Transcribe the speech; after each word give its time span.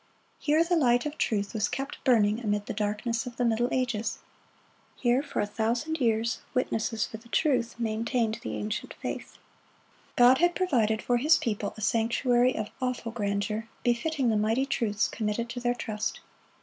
Here 0.39 0.63
the 0.63 0.75
light 0.75 1.05
of 1.05 1.15
truth 1.19 1.53
was 1.53 1.69
kept 1.69 2.03
burning 2.03 2.39
amid 2.39 2.65
the 2.65 2.73
darkness 2.73 3.27
of 3.27 3.35
the 3.37 3.45
Middle 3.45 3.69
Ages. 3.71 4.17
Here, 4.95 5.21
for 5.21 5.41
a 5.41 5.45
thousand 5.45 5.99
years, 5.99 6.39
witnesses 6.55 7.05
for 7.05 7.17
the 7.17 7.29
truth 7.29 7.75
maintained 7.77 8.39
the 8.41 8.55
ancient 8.55 8.95
faith. 8.99 9.37
God 10.15 10.39
had 10.39 10.55
provided 10.55 11.03
for 11.03 11.17
His 11.17 11.37
people 11.37 11.75
a 11.77 11.81
sanctuary 11.81 12.55
of 12.57 12.71
awful 12.81 13.11
grandeur, 13.11 13.67
befitting 13.83 14.29
the 14.29 14.37
mighty 14.37 14.65
truths 14.65 15.07
committed 15.07 15.49
to 15.49 15.59
their 15.59 15.75
trust. 15.75 16.21